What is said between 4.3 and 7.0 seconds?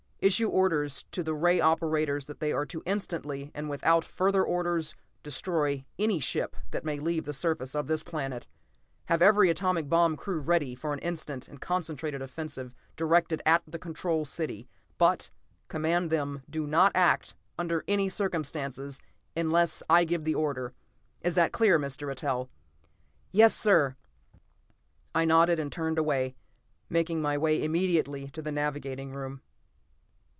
orders, destroy any ship that may